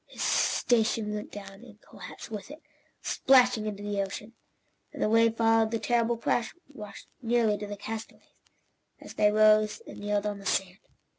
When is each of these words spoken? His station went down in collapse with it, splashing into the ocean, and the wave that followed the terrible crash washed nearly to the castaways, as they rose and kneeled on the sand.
His 0.07 0.23
station 0.23 1.13
went 1.13 1.31
down 1.31 1.63
in 1.63 1.77
collapse 1.87 2.31
with 2.31 2.49
it, 2.49 2.63
splashing 3.03 3.67
into 3.67 3.83
the 3.83 4.01
ocean, 4.01 4.33
and 4.91 4.99
the 5.03 5.07
wave 5.07 5.33
that 5.33 5.37
followed 5.37 5.69
the 5.69 5.77
terrible 5.77 6.17
crash 6.17 6.55
washed 6.67 7.05
nearly 7.21 7.55
to 7.59 7.67
the 7.67 7.77
castaways, 7.77 8.23
as 8.99 9.13
they 9.13 9.31
rose 9.31 9.79
and 9.85 9.99
kneeled 9.99 10.25
on 10.25 10.39
the 10.39 10.45
sand. 10.47 10.79